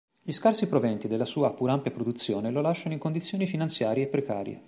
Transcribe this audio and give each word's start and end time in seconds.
Gli 0.19 0.31
scarsi 0.31 0.65
proventi 0.65 1.07
della 1.07 1.25
sua 1.27 1.53
pur 1.53 1.69
ampia 1.69 1.91
produzione 1.91 2.49
lo 2.49 2.61
lasciano 2.61 2.93
in 2.93 2.99
condizioni 2.99 3.45
finanziarie 3.45 4.07
precarie. 4.07 4.59